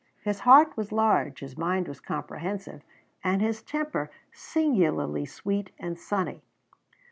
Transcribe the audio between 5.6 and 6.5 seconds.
and sunny.